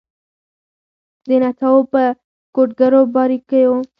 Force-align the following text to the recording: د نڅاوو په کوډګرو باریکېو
د 1.27 1.29
نڅاوو 1.43 1.89
په 1.91 2.03
کوډګرو 2.55 3.01
باریکېو 3.13 3.73